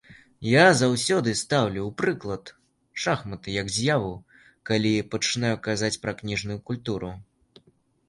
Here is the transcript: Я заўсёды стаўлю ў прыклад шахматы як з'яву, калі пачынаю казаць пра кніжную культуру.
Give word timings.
Я 0.51 0.61
заўсёды 0.77 1.33
стаўлю 1.41 1.81
ў 1.81 1.91
прыклад 2.03 2.43
шахматы 3.05 3.47
як 3.61 3.67
з'яву, 3.77 4.11
калі 4.73 4.97
пачынаю 5.15 5.55
казаць 5.71 5.95
пра 6.07 6.11
кніжную 6.25 6.61
культуру. 6.73 7.17